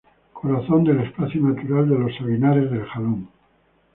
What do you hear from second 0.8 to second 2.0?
del espacio natural de